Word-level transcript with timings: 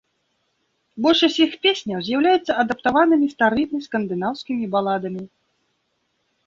Большасць 1.05 1.37
іх 1.45 1.51
песняў 1.65 1.99
з'яўляюцца 2.07 2.57
адаптаванымі 2.65 3.27
старымі 3.35 3.77
скандынаўскімі 3.89 4.65
баладамі. 4.79 5.23